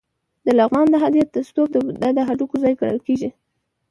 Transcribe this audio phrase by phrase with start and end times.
[0.45, 3.29] د لغمان د هده ستوپ د بودا د هډوکو ځای ګڼل کېږي